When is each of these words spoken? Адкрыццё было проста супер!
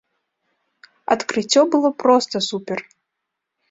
Адкрыццё 1.17 1.61
было 1.77 1.95
проста 2.03 2.45
супер! 2.51 2.79